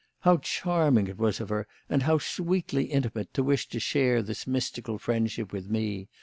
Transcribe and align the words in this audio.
How 0.21 0.37
charming 0.37 1.05
it 1.05 1.19
was 1.19 1.39
of 1.39 1.49
her 1.49 1.67
and 1.87 2.01
how 2.01 2.17
sweetly 2.17 2.85
intimate, 2.85 3.31
to 3.35 3.43
wish 3.43 3.67
to 3.69 3.79
share 3.79 4.23
this 4.23 4.47
mystical 4.47 4.97
friendship 4.97 5.53
with 5.53 5.69
me! 5.69 6.09